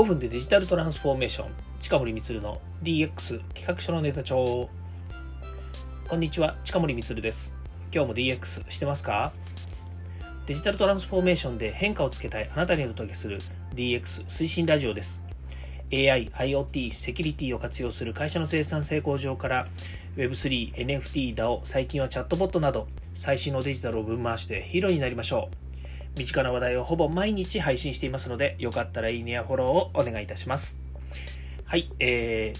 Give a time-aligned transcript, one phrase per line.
[0.00, 1.48] 5分でデジタルトランスフォーメーション。
[1.78, 4.70] 近森光の DX 企画書のネタ帳。
[6.08, 7.52] こんにちは近森光です。
[7.92, 9.34] 今日も DX してますか？
[10.46, 13.40] デジタルトランスフォーメーションで変化をつけたいあなたにお届けする
[13.74, 15.22] DX 推進ラジオです。
[15.92, 19.68] AI、IoT、セキュリティを活用する会社の生産性向上から
[20.16, 25.69] Web3、NFT、DAO、最近はチャットボットなど最新のデジタルを分回してヒーローになりましょう。
[26.16, 30.78] 身近な話題をほぼ毎日配信していますので、よかったらいいねやフォローをお願いいたします。
[31.64, 32.52] はい、え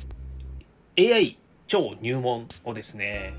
[0.97, 3.33] ー、AI 超入門をですね、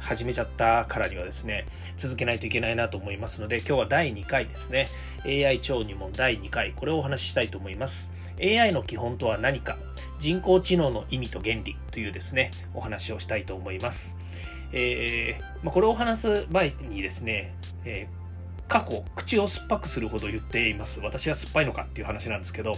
[0.00, 4.86] 始めちゃったからにはですね、続けないといけないなと思いますので、今日は第2回ですね、
[5.24, 8.10] AI 超入門第2回、これをお話ししたいと思います。
[8.40, 9.76] AI の基本とは何か、
[10.18, 14.16] 人工知能の意味と原理というですね、お話をしたいと思います。
[14.72, 17.54] えーまあ、これを話す前にですね、
[17.84, 18.06] え
[18.68, 21.00] 過去口を酸っぱくするほど言っています。
[21.00, 22.72] 私は酸っぱいのかっていう話なんですけど、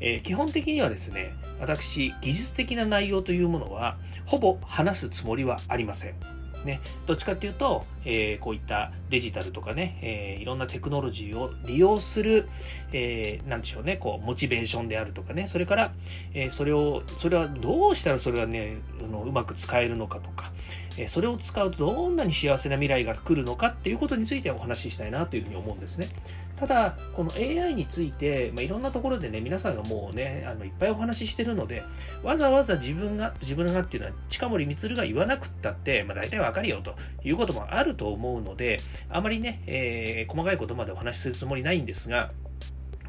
[0.00, 6.43] えー、基本的にはですね私技術的な内容というものはほぼ話すつもりはありません。
[6.64, 12.48] ね、どっちかっていうと、えー、こういったデジタルとかね、えー、いろんなテクノロジーを利用する、
[12.92, 15.92] えー、なんでしょうね、こう、モチベーションであるとかね、それから、
[16.32, 20.52] えー、それを、それはどうしたらそれがね、あのうまく使えるのかとか、
[20.98, 26.08] えー、それを使うとどんなに幸せな未来が来るのかっていうことについてお話ししたいなというふうに思うんですね。
[26.56, 31.82] ただ、この AI について、まあ、いろんなところでね、皆さんがもうね、あのいっぱいお話ししてるので、
[32.22, 42.30] わざわざ自分が、自分がっていうのは、近森光が言わなくったって、まあ、大体わかるよということもあると思うので、あまりね、えー、細かいことまでお話しするつもりないんですが、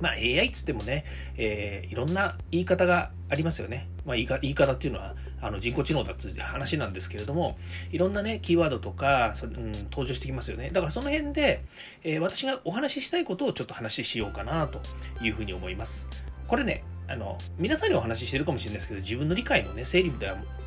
[0.02, 1.06] まあ AI っつってもね、
[1.38, 3.88] えー、いろんな言い方がありますよね。
[4.06, 5.16] まあ言い言い方っていうのは
[5.46, 7.58] あの人工知能だって話なんですけれども、
[7.92, 10.72] いろんなね、キーワードとか、うん、登場してきますよね。
[10.74, 11.64] だからその辺で、
[12.04, 14.82] えー、私がお話ししたいことをちょっと話しようかなと
[15.24, 16.08] いうふうに思います。
[16.48, 20.14] これね、あの皆さんにお話ししてるかもしれないですけど自分の理解のね整理っ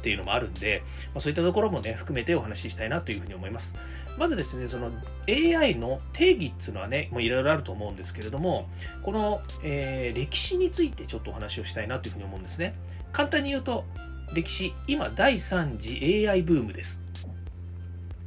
[0.01, 0.83] ていうのもあるんで、
[1.13, 3.75] まあ、そういったところもね含めてお話ししたいなというふうに思います
[4.17, 4.91] まずですねその
[5.29, 8.69] AI の定義っていうのはねいろいろあると思うんですけれども
[9.03, 12.75] この、えー、歴史についてちょっとお話をしたいなというふうに思うんですね
[13.13, 13.85] 簡単に言うと
[14.33, 17.01] 歴史今第3次 AI ブームです。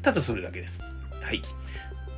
[0.01, 0.81] ただそれだけです。
[1.21, 1.41] はい。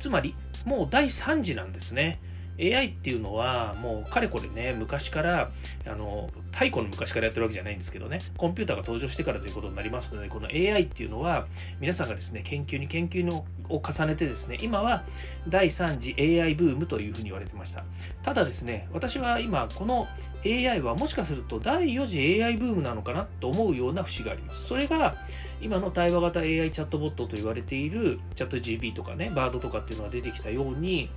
[0.00, 0.34] つまり
[0.64, 2.20] もう第3次なんですね。
[2.60, 5.50] AI っていうのはもうかれこれね昔から
[5.86, 8.18] あの太古の昔からやってるわけじゃないんですけどね。
[8.36, 11.46] コンピューターが登場してからということになりますのでこの AI っていうのは
[11.80, 15.04] 皆さんがですね研究に研究のを重ねてですね今は
[15.48, 17.84] 第3次 AI ブームというふうに言われてました。
[18.22, 20.06] ただですね私は今この
[20.44, 24.66] AI はもしかすると第4次 AI ブームなのかなと思うような節があります。
[24.66, 25.14] それが
[25.60, 31.08] 今の対話型 AI チャットボットと言われているチャット GP とかねバードとかっていうのが出てきたように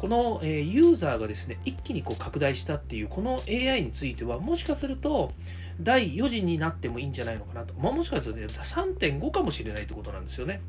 [0.00, 5.30] この、えユーザーがですね、一気にこう拡大したっていう、この AI については、もしかすると、
[5.78, 7.74] 第4次になってもいいんじゃないのかなと。
[7.74, 10.62] まあ、もしかすると、ね、3.5かもしれないってことなんですよね。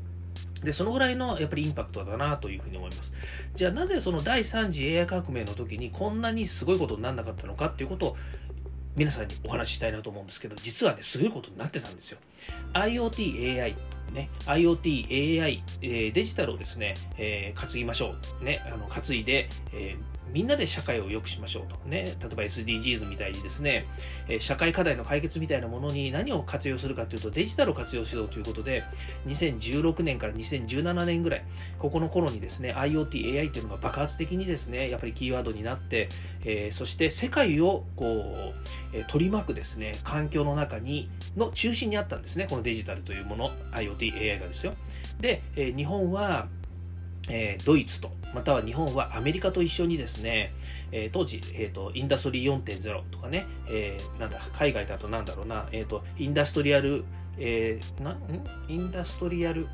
[0.62, 3.14] で、そのぐらいのやっぱりインパクトだなというふうに思います。
[3.54, 8.16] じゃあなぜその第3次 AI 革命の時にこんなにすごいことにならなかったのかっていうことを
[8.94, 12.18] 皆さんにお話ししたいなと思うんですけど、実はね、すごいことになってたんですよ。
[12.74, 13.74] IoT、AI、
[14.12, 18.44] ね、IoT、AI、えー、デジタルをですね、えー、担ぎましょう。
[18.44, 21.76] ね、あの担いで、えーみんなで社会を良くしましょうと。
[21.88, 23.86] ね、例えば SDGs みたいにですね、
[24.40, 28.84] 社会課題の解決みたいなものに何を活用するかというとデジタルを活用しようということで、
[29.26, 31.44] 2016年から2017年ぐらい、
[31.78, 36.08] ここの頃にですね、IoT、AI というのが爆発的にですね、やっぱりキーワードになって、
[36.44, 38.54] えー、そして世界をこう、
[38.94, 44.74] え取り巻くですね、環境の中に、の中心にあったんですね、このデジタルというもの、IoT、AI がですよ。
[45.20, 46.48] で、え、日本は、
[47.28, 50.52] えー、ドイツと、または日本はアメリカと一緒にですね、
[50.90, 57.04] えー、当時、えーと、インダストリー4.0とかね、えー、なんだ、海外だとなんだろうな、えーと、インダストリアル、
[57.38, 58.18] えー、なん？
[58.68, 59.68] インダストリアル、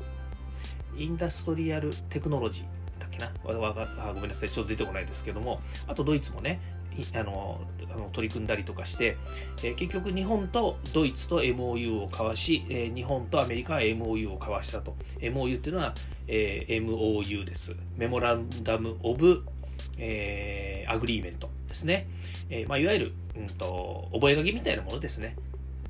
[0.97, 3.31] インダストリアルテクノロジーだっけな？
[3.43, 6.59] わわごめんなさい、ちょっと出てこないですけども、あとドイツもね、
[7.13, 7.59] あの
[8.13, 9.17] 取り組んだりとかして、
[9.63, 14.95] えー、結局日本とドイツと MOU を交わし、えー、日本とアメリカは MOU を交わしたと。
[15.19, 15.93] MOU っていうのは、
[16.27, 17.75] えー、MOU です。
[17.97, 19.43] memorandum of、
[19.97, 22.07] えー、 agreement ですね、
[22.49, 25.35] えーまあ、いわゆる、うんと、覚書みたいなものですね。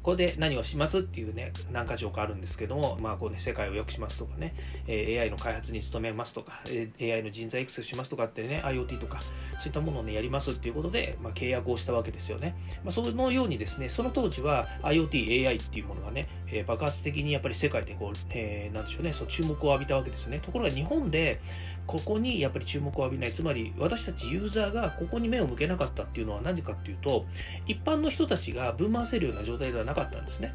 [0.01, 4.53] これで何をしますっていうね、何か条かあるんですけども、まあ、こうね、世界を良くしますとかね、
[4.87, 9.27] えー、AI の開発に努めますとか、えー、AI の人材育成しますとかってね、IoT とか、そ
[9.65, 12.55] ういったものをね、やりますっていうことで、まあ、契約をしたわけですよね。
[12.83, 20.39] まあ、そのようにですね、その当時は IoT、AI っていうものがね、えー、爆発的にやっぱり世界でこう、えー、なんでしょうね、そう注目を浴びたわけですよね。
[20.39, 21.41] ところが日本で、
[21.85, 27.25] ここにやっぱり注目を浴びない、つまり私たちユーザーがここに目を向けなかったっていうのは何かっていうと、
[27.65, 30.53] 一般の人たちがぶん回せるような状態ではなかったんですね。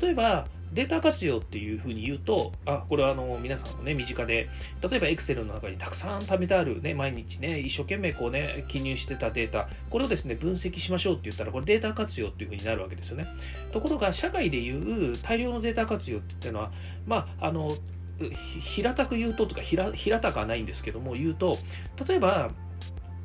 [0.00, 4.48] 例えば、データ活用っていうふうに言うと、あ、これはあの皆さんのね、身近で、
[4.88, 13.26] 例えば Excel の中にたくさん貯めてあるね、毎日ね、一生懸命こうね、記入してたデータ、これをですね、分析しましょうって言ったら、これデータ活用っていうふうになるわけですよね。
[13.72, 16.70] ところが、社会でいう大量のデータ活用っていうのは、
[17.06, 17.72] まあ、あの、
[18.60, 21.56] 平たく言うととか平たくはないんですけども言うと
[22.06, 22.50] 例えば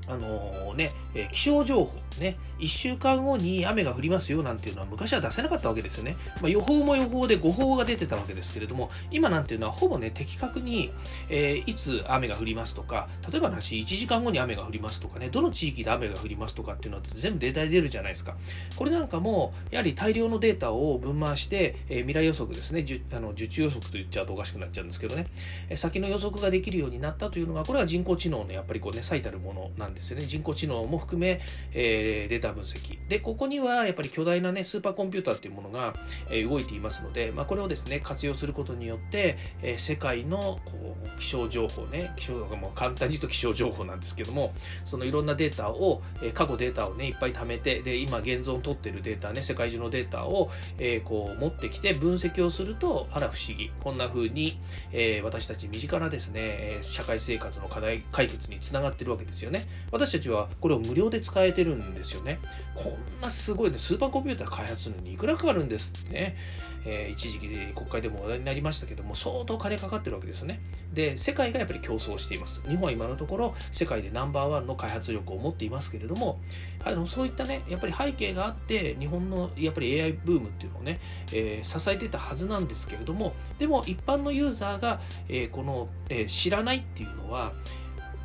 [0.08, 6.16] あのね、え気象情報ね、1週間後に雨が降りますよなんていうのは昔は出せなかったわけですよね。
[6.42, 10.92] まあ、予報も予報で誤報が出てたわけですけれども、今なんていうのはほぼね、的確に、
[11.30, 18.36] えー、いつ雨が降りますとか、例えばの話、1時間後に雨が降りますとかね、どの地域で雨が降りますとかっていうのは全部データで出るじゃないですか。
[18.76, 25.28] これなんかも、やはり大量のデータを分回して、えー、未来予測ですね、あの受注予測と言っちゃうとおかしくなっちゃうんですけどね、
[25.70, 30.26] え先の予測ができるようになったというのが、これは人工知能のやっぱりこうね、最たるものなんですよね。
[30.26, 31.42] 人工知能も含め、
[31.74, 33.00] えー、データ分析。
[33.08, 35.96] で、ここにはやっぱり巨大なね、スーパーコンピューターっていうものが、
[36.30, 44.54] えー、動いていますので、まあ、これをですね、活用することによって、えー、世界のこう気象情報ね、気象も簡単に言うと気象情報なんですけども、
[44.84, 53.72] そのいろんなデータを、えー、過去データをね、いっぱい貯めて、で、今現存取ってるデータね、世界中のデータを、えー、こう持ってきて分析をすると、あら不思議。
[53.82, 54.60] こんな風に、
[54.92, 59.66] えー、私たち身近なですね、社会生活の課題解決につながってるわけですよね。
[59.92, 62.40] 私たちはこれを無料で使えてるんですよね。
[62.74, 66.38] こんなすごいね、スーパーコンピューター開発するのにいくらかかるんですってね、
[66.86, 70.62] えー、一時期国会でも話題になりましたけども、相当金かかってるわけですよね。
[70.94, 72.62] で、世界がやっぱり競争しています。
[72.62, 76.40] 日本は今のところ世界でナンバーワンの開発力を持っていますけれども、
[76.84, 81.00] あのそういったね、やっぱり背景があって、日本のやっぱり AI ブームっていうのをね、
[81.34, 87.54] えー、支えてたはずなんですけれども、でも一般のユーザーが、えー、この、え、知らないっていうのは、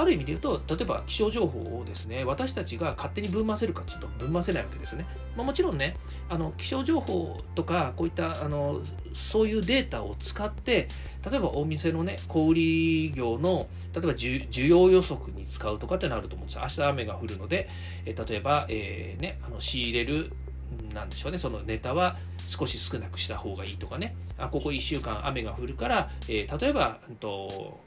[0.01, 5.07] ある意味で言うと、例えば気象情報をですね、私たちが勝手にぶん回せるかちょっとぶん回せないわけですよね。
[5.37, 5.97] まあ、もちろんね、
[6.29, 8.81] あの気象情報とか、こういったあの
[9.13, 10.89] そういうデータを使って、
[11.29, 16.63] 例えばお店のね、小売業の、例えば需要予測に使うとかってなると思うんですよ。
[16.63, 17.69] 明日雨が降るので、
[18.07, 20.33] え例えば、えー、ね、あの仕入れる
[20.95, 22.17] なんでしょうね、そのネタは
[22.47, 27.81] 少し少なくした方がいいとかね、あここ1週間雨が降るから、えー、例えば、うんと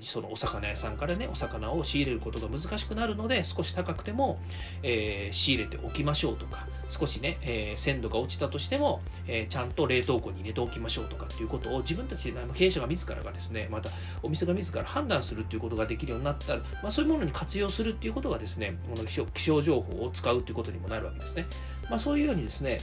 [0.00, 4.38] そのお魚屋さんからねお魚を仕入れることが難しくなるので少し高くても、
[4.82, 13.90] えー、仕入れておきましょうとか少しね、えー、鮮度が落ちたとしても、えー、ちゃんと冷凍庫に入れておきましょうとかっていうことを自分たちで、経営者が自らがですねまた
[14.22, 21.46] お店が自ら判断するっていうことができるようになったら、まあ、そういうものに活用するっていうことがですねこの気象情報を使うということにもなるわけですね、
[21.90, 22.78] まあ、そういうようにですね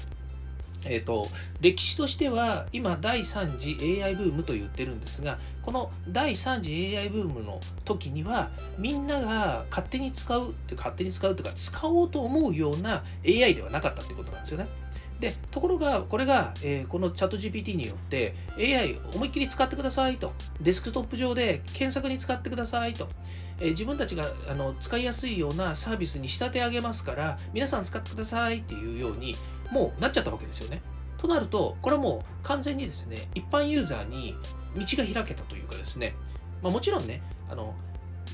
[0.86, 1.28] えーと、
[1.60, 14.68] 歴史としては今第3次 AI ブームと言ってるんですがこの第3次 AI ブームの時にはみんなが勝手に使うって勝手に使うというか使おうと思うような AI ではなかったってことなんですよね。
[15.22, 23.07] でところがこれが、えー、このチャット GPT によって AI 思いっきり使ってくださいとデスクトップ上で検索に使ってくださいと、
[23.60, 29.36] えー、自分たちがあの使いやすいようなサービスに仕立て上げますから皆さん使ってくださいっていうように
[29.71, 30.81] もうなっちゃったわけですよね。
[31.18, 34.35] となると、これはもう完全にですね、一般ユーザーに
[34.75, 36.15] 道が開けたというかですね、
[36.62, 37.75] まあ、もちろんね、あの、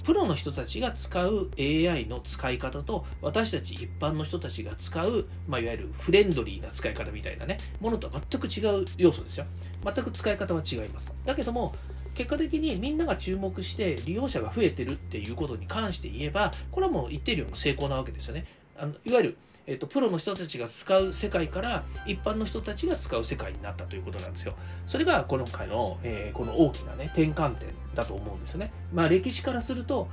[0.03, 9.45] プロの人たちが使う AI の使い方と私たち一般の人たちが使う、まあ、いわゆるフレンドリーな使い方みたいなねものとは全く違う要素ですよ。
[9.83, 11.13] 全く使い方は違います。
[11.25, 11.75] だけども
[12.13, 18.45] 結果的にみんなが注目して利用者が増えてるっていうことに関して言えばこれはもう一定量の成功なわけですよね。
[18.77, 24.53] あのいわゆるえっと、プロの人たちが使う世界から一般の人たちが使う世界になったということなんですよ。
[24.85, 28.71] それが今回の、えー、この大きなね転換点だと思うんですね。
[28.93, 30.07] まあ歴史からすると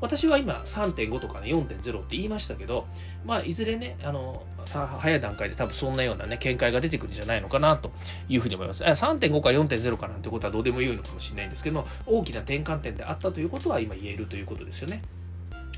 [0.00, 2.86] 私は今3.5とかね4.0って言いましたけど、
[3.24, 7.92] まあ、いずれねあの早い段階で多分そんなようなね見解が出てくるんじゃないのかなと
[8.28, 8.82] いうふうに思います。
[8.82, 15.02] 3.5か4.0かなんてことはどうでもよいのかもしれないんですけども大きな転換点であったということは今言えるということですよね。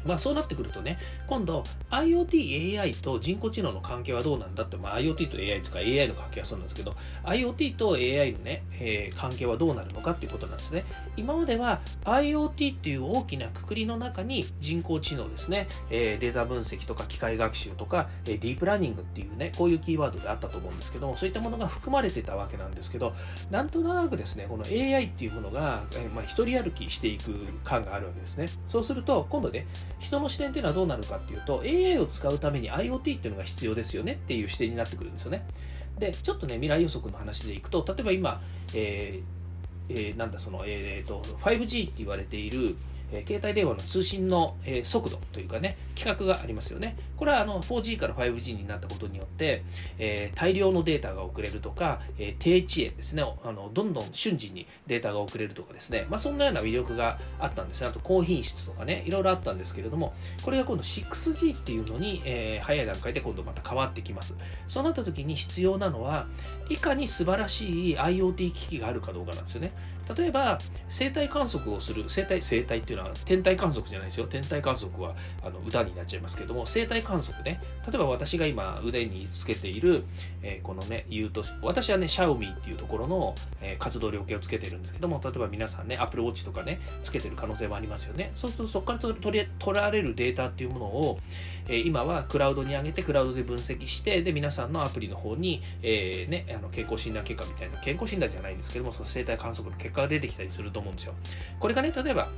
[0.04, 10.84] まあそうなってくるとね、今度 IoT、AI と人工知能の関係はどうなんだって、まあ IoT と AI とか AI の関係はそうなんですけど、IoT と AI のね、えー、関係はどうなるのかっていうことなんですね。
[11.16, 23.12] 今までは IoT っていう大きなくくりの中に人工知能ですね、えー、データ分析とか機械学習とか、えー、ディープラーニングっていうね、こういうキーワードであったと思うんですけども、そういったものが含まれてたわけなんですけど、
[23.50, 28.46] なんとなくですね、この AI っていうものが、えー、まあ、一人歩きしていく感があるわけですね。
[28.66, 29.66] そうすると、今度ね、
[29.98, 35.46] 人の視点っていうのはどうなるかっていうと AI を使うために IoT っていうのが必要ですよねっていう視点になってくるんですよね。
[35.98, 38.40] でちょっとね未来予測の話でいくと例えば今、
[38.74, 39.38] えー
[39.88, 42.76] えー、なんだその、えーと、5G って言われている
[43.12, 46.96] え携帯電話の通信の、え速度というかね、規格がありますよね。
[47.16, 49.64] これはあの 4G から 5G になったことによって、
[49.98, 57.88] え、大量のデータが送れるとか、え、低遅延ですねあの、どんどん瞬時にデータが送れるとかですね、まあ、そんなような魅力があったんですね。
[57.88, 64.34] あと高品質とかね、いろいろあったんですけれども、これが今度 6G っていうのに、え、早い段階で今度また変わってきます。
[64.68, 66.26] そうなった時に必要なのは、
[66.68, 69.72] いかに素晴らしい IoT 機器があるかどうかなんですよね。
[70.16, 74.26] 例えば、生体観測をする、生体、生体っていうのは天体観測じゃないですよ。
[74.26, 80.04] 天体観測はあの歌になっちゃいますけども、生体観測ね、例えば私が今腕につけている、
[80.42, 88.30] えー、このね、言うと、私はね、シャオミーっていうところの、えー、活動量計をつけてるんですけども、例えば皆さんね、Apple Watch とかね、つけてる可能性もありますよね。
[88.34, 91.18] そうすると、そこから取り取られるデータっていうものを、
[91.68, 101.14] えー、今はクラウドに上げて、クラウドで分析して、で、皆さんのアプリの方に、えー、ね、あの健康診断結果みたいな、健康診断じゃないんですけども、その生体観測の結果が出てきたりすると思うんですよ。
[101.58, 102.28] これがね、例えば、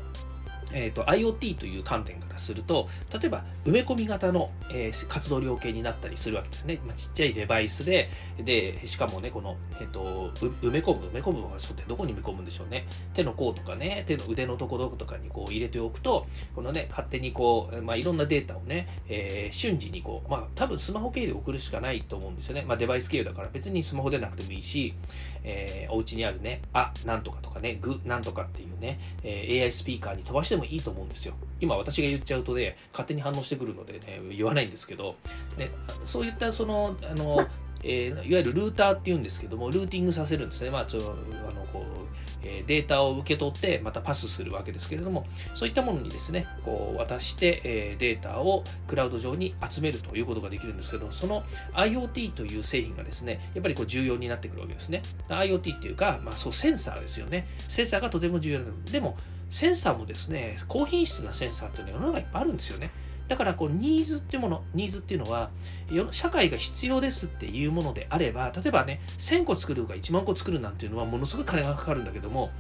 [0.73, 12.87] えーと、IoT という観点からすると例えば埋め込み型の、えー、活動量計になったりするわけですね、まあ、ちっちゃいデバイスででしかもねこの、えーと、埋め込む埋め込む場所ってどこに埋め込むんでしょうね。
[13.15, 24.95] 手の甲とかね手の腕のところとかにこう入れておくとこのね勝手にこう、まあ、いろんなデータをね、えー、瞬時にこうまあ多分スマホ経由で送るしかないと思うんですよね、まあ、デバイス経由だから別にスマホでなくてもいいし、
[25.45, 31.35] えー、お家にあるねあなんとかとかねグなんとかっていうね、えー、AI スピーカーに飛ばしてももいいと思うんですよ。
[31.61, 35.17] 今私が言っちゃうとね勝手に反応してくるのでね言わないんですけど、
[35.59, 35.71] ね、
[36.05, 37.47] そういったそのあの
[37.83, 42.11] えー、いわゆるルーターっていうんですけどもルーティングさせるんですね、まあ、ちょあのこう
[42.43, 51.43] えデータを受け取ってまたパスするわけですけれどもそういったものにですねこう渡して、えデータをクラウド上に集めるということができるんですけどその
[51.75, 55.03] IoT という製品がですねやっぱりこう重要になってくるわけですね。
[55.29, 57.47] IoT っていうか、まあ、そうセンサーですよね。
[57.69, 58.85] センサーがとても重要なの。
[58.85, 59.17] でも
[59.51, 62.91] センサーもですね高品質なセンサーっていうのは世の中いっぱいあるんですよね。
[63.31, 65.51] だからこうニーズっていうものニーズっていうのは
[66.11, 72.51] 社会が必要ですっていうものであれば例えばね1000個作るとか1万個作るなんていうのはものすごい金がかかるんだけども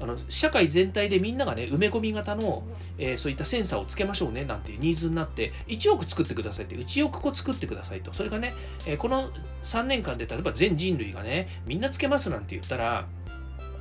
[0.00, 2.62] あの社会全体でみんながね埋め込み型の、
[2.96, 8.14] えー、そういったセンサーをつけましょうねなんていうニーズになって1億作ってくださいって1億個作ってくださいと。
[8.14, 8.54] それがね、
[8.86, 9.28] えー、この
[9.62, 13.06] 3年間で例えば全人類がねみんなつけますなんて言ったら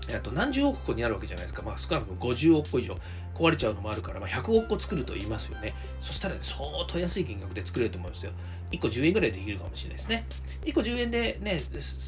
[0.09, 2.97] えっと何十億個になるわけじゃないですか、まあ、少なくとも50億個以上。
[3.33, 5.73] 壊れちゃうのもあるから、まあ、100億個作ると言いますよね。
[5.99, 8.31] そしたら、ね、相当安い金額で作れると思いますよ。
[8.71, 10.25] 1個10円ぐらいできるかもしれないですね。
[10.63, 11.61] 1個10円でね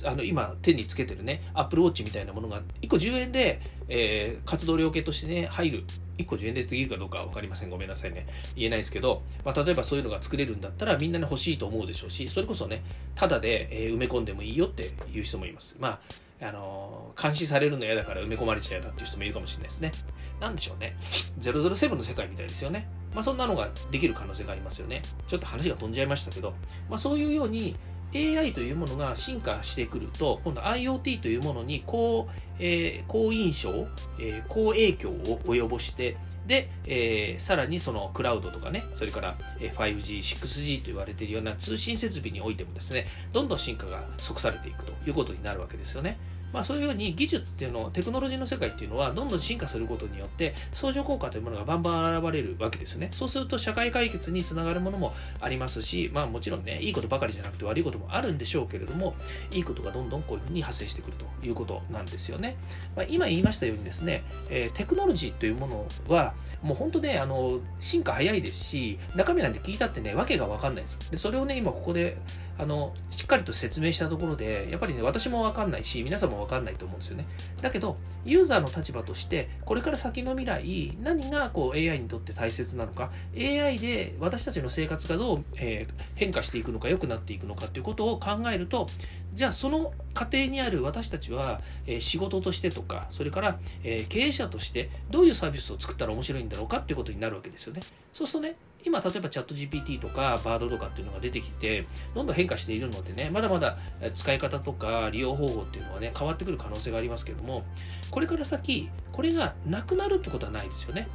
[0.06, 5.84] あの今手につけてるね Apple Watch みたいなものが1個10円で、えー、活動量計としてね入る。
[6.18, 7.70] 1個10円でできるかどうかは分かりません。
[7.70, 8.26] ごめんなさいね。
[8.56, 12.84] 言えないですけど、まあ、例えばそういうのが作れるんだったらみんなね欲しいと思うでしょうしそれこそね
[13.16, 15.76] ただで、えー、埋め込んでもいいよっていう人もいます。
[15.78, 19.92] まああの監視されるの嫌だから埋め込まれちゃうだっていう人もいるかもしれないですね。
[20.40, 20.98] なんでしょうね。
[21.40, 22.90] 007の世界みたいですよね。
[23.14, 25.02] まあそんなのができる可能性がありますよね。
[25.28, 26.54] ちょっと話が飛んじゃいましたけど、
[26.90, 27.78] まあそういうように
[28.14, 32.28] AI というものが進化してくると、今度 IoT というものに好,、
[32.60, 33.88] えー、好印象、
[34.20, 46.18] えー、好影響を及ぼして、で、えー、さらにそのクラウドとかね、それから 5G、6G と言われているような通信設備においてもですね、どんどん進化が即されていくということになるわけですよね。
[46.56, 53.10] まあ、そういうように技術っていうのテクノロジーの世界っていうのはどんどん進化することによって相乗効果というものがバンバン現れるわけですね。
[53.12, 59.16] そうすると社会解決につながるものもありますしまあもちろんねいいことばかりじゃなくて悪いこともあるんでしょうけれども
[59.52, 62.56] いいことがどんどんこういうふうに発生してくるということなんですよね、
[62.96, 71.12] まあ、今言いましたようにですね、えー、テクノロジーというものはもう本当ねあの進化早いですし中身なんて聞いたってねわけが分かんないです。
[71.12, 72.18] でそれをね今ここで
[72.58, 77.26] あのしっかりと説明したところでやっぱりね私も分かんないし皆さんも分かんないと思うんですよね。
[77.62, 88.88] だけどユーザーの立場としてこれから先の未来何がこう AI にとって大切なのか AI で私たちの生活がどう、えー、変化していくのか良くなっていくのかということを考えると
[89.36, 97.82] じゃあその過程にある私たちは、えー、仕事としてとかそれから、えー、経営者としてどういうサービスを作ったら面白いんだろうかっていうことになるわけですよね。
[98.14, 103.78] そうするとね今例えばチャット GPT とかバードとかっていうのが出てきてどんどん変化しているのでねまだまだ
[104.14, 107.64] 使い方とか利用方法っていうのはね変わってくる可能性がありますけども
[108.12, 111.08] これから先これがなくなるってことはないですよね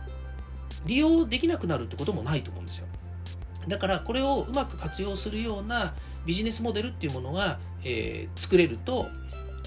[0.84, 2.86] 利用できなくなるってこともないと思うんですよ
[3.68, 5.94] だからこれをうまく活用するような
[6.26, 9.06] ビジネスモデルっていうものが、えー、作れると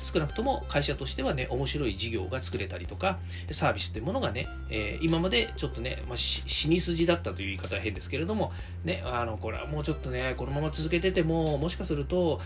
[0.04, 3.20] 少なくとも会社としてはね面白い事業が作れたりとか
[3.52, 8.52] サービスっていうものがね、えー、今までちょっとね、まあ、死に筋だったという言い方は変ですけれども
[8.84, 12.42] ねあのこれはもうちょっとねこのまま続けててももしかすると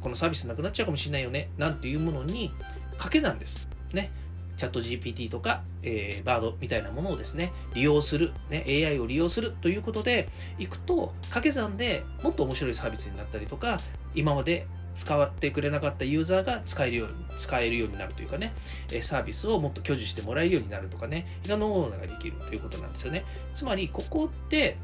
[0.00, 2.52] このサービスなくなっちゃうかもしれないよねなんていうものに
[2.92, 3.68] 掛け算です。
[3.92, 4.10] ね。
[4.56, 10.28] チャット GPT とか、えー、バードみたいなものをですね、利用する、ね、AI を利用するということで
[10.58, 13.78] いくと、掛け算でもっと面白いサービスになったりとか、
[14.14, 18.52] 今まで使ってくれなかったユーザーが使えるように、使えるようになるというかね、
[19.00, 23.24] サービスをもっと享受してもらえるようになるとかね、いろんなものができるということなんですよね。
[23.54, 24.76] つまり、ここって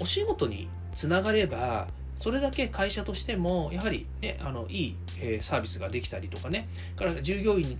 [0.00, 7.76] お仕事につながれば、それだけ会社としてもやはり、ね、あのいい、えー、サービスができたりとかねから従業員に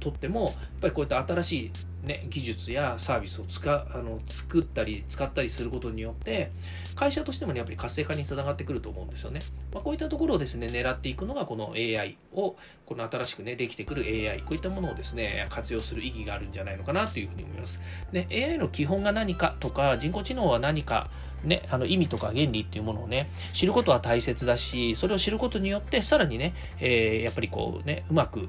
[0.00, 6.52] とってもやっぱりこういった新しいね、技術やサービスを使あの作ったり使ったりすることによって
[6.94, 9.40] 会社としてもねやっぱり活性化につながってくると思うんですよね、
[9.72, 12.56] まあ、こういったところをですね狙っていくのがこの AI を
[12.86, 17.80] この新しくねできてくる AI こういったものをですね活用する意義があるんじゃないのかなというふうに思います。
[18.12, 21.10] で AI の基本が何かとか人工知能は何か
[21.44, 28.48] ね、あの意味とか原理っていうものをね、知ることは大切だし、それを知ることによって、さらにね、えー、やっぱりこうね、うまく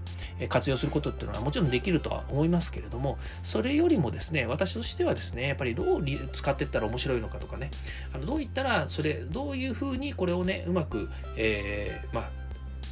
[0.49, 7.71] 活用することっていうのはもちろんできるとは思いますけれども、それよりもですね、私としてはですね、やっぱりどう使っていったら面白いのかとかね、
[8.13, 12.29] あのどういったら、それ、どういうふうにこれをね、うまく、えー、まあ、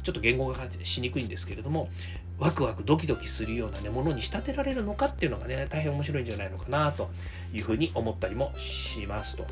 [0.02, 1.88] ちょっと言語化しにくいんですけれども、
[2.38, 7.10] ワクワクドキドキするような、ね、ものに仕立てられるのかっていうのがね、大変面白いんじゃないのかなと
[7.52, 9.46] いうふうに思ったりもしますと。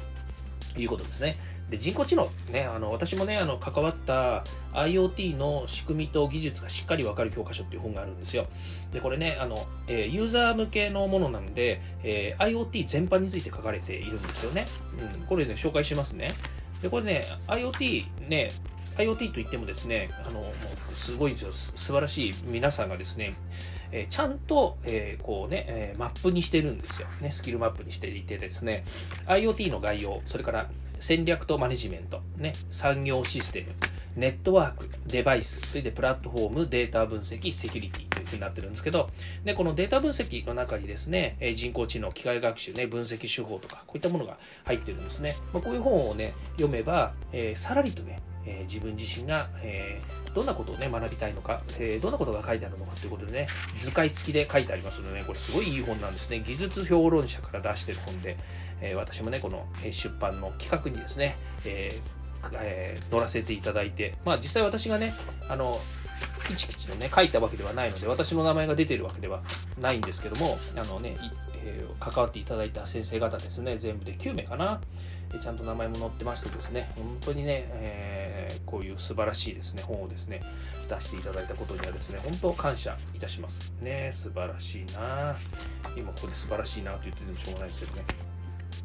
[0.81, 1.39] いうことですね。
[1.71, 8.47] で人工知能ね、あの私もね、あの関わった IoT の仕組みと技術がしっかり分かる教科書っていう本があるんですよ。
[8.93, 9.57] で、これね、あの
[9.89, 14.67] えー、ユーザー向けのものなので、えー、IoT 全般について書かれているんですよね。
[15.17, 16.29] うん、これね、紹介しますね。
[16.83, 18.49] で、これね、IoT ね、
[18.97, 20.53] IoT といってもですね、あのも
[20.93, 23.35] うすごいですよ、素晴らしい皆さんがですね、
[23.93, 27.09] え、ちゃんと、えー、こうね、えー、マップにしてるんですよ。
[27.21, 28.85] ね、スキルマップにしていてですね、
[29.27, 33.73] IoT の概要、それから戦略とマネジメント、ね、産業システム、
[34.17, 38.17] ネットワーク、デバイス、それでプラットフォーム、データ分析、セキュリティ。
[38.17, 39.09] というふうになってるんですけど、
[39.45, 45.35] でこのデータ分析の中にですね、人工知能、機械学習、ね、分析手法とか、こういったものが入ってるんですね。
[45.53, 56.41] まあ、こういう本をね、読めば、えー、さらりとね、え、自分自身が、えー、どんなことをね、学びたいのか、え、どんなことが書いてあるのかということでね、図解付きで書いてありますのでね、これすごいいい本なんですね。
[56.41, 58.39] 技術評論者から出してる本で、
[58.81, 62.01] え私もね、この出版の企画にですね、え
[62.53, 65.13] えー、乗らせていただいて、まあ実際私がね、
[65.49, 65.79] あの、
[66.49, 69.43] きちきちのね、書いたわけではないので、私の名前が出てるわけでは
[69.81, 71.17] ないんですけども、あのね、
[71.67, 74.81] えー、関わっていただいた先生方ですね、全部で9名かな、
[75.35, 80.41] えちゃんと名前も載ってましてですね、本当にね、えー、こういう素晴らしいですね、本をですね、
[80.89, 83.75] 出していただいたことにはですね、本当感謝いたします。
[83.83, 85.37] ね、素晴らしいな
[85.97, 88.05] 今ここで素晴らしいなと言っててもしょうがないですけどね。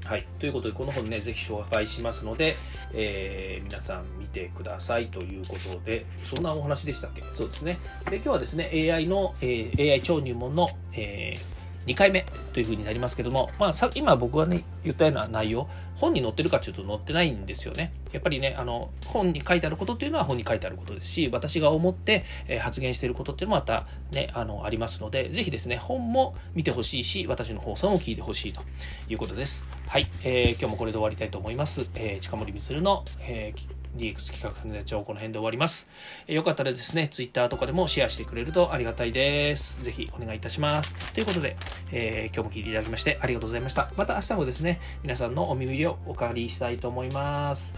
[0.03, 0.27] はい。
[0.39, 2.55] ということで、この本ね、ぜひ紹介しますので、
[2.91, 7.21] えー、皆さん見てくださいということで、そんなお話でしたっけ？
[7.37, 7.77] そうですね。
[8.09, 17.93] で、今日はですね、AI の、えー、AI 超入門の、えー2回目というふうになりますけども、まあ、今僕がね、言ったような内容、本に載ってるかというと載ってないんですよね。
[18.11, 28.61] やっぱりね、あの、本に書いてあることっていうのは本に書いてあることですし、私が思って、え発言していることっていうのもまたね、あの、ありますので、ぜひですね、本も見てほしいし、私の放送も聞いてほしいと
[29.09, 29.65] いうことです。
[29.87, 31.89] はい、えー、今日もこれで終わりたいと思います。
[31.95, 35.89] えー、近森光の、えー DX 企画の手帳この辺で終わります。
[36.27, 39.83] えよかったらですね、Twitter とかでもシェアしてくれるとありがたいです。
[39.83, 40.95] ぜひお願いいたします。
[41.13, 41.57] ということで、
[41.91, 43.89] えー、今日も聞いていただきましてありがとうございました。
[43.95, 47.75] また明日もですね、皆さんのお耳をお借りしたいと思います。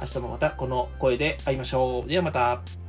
[0.00, 2.08] 明日もまたこの声で会いましょう。
[2.08, 2.83] ではまた。